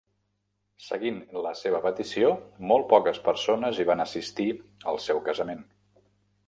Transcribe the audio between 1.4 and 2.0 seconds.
la seva